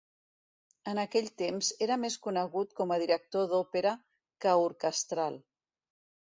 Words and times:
En 0.91 1.01
aquell 1.01 1.29
temps 1.41 1.69
era 1.87 1.99
més 2.07 2.17
conegut 2.25 2.75
com 2.81 2.95
a 2.95 2.99
director 3.05 3.47
d'òpera 3.55 3.95
que 4.47 4.59
orquestral. 4.67 5.41